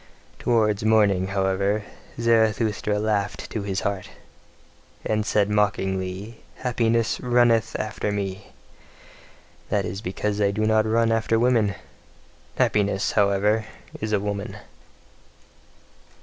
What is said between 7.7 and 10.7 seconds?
after me. That is because I do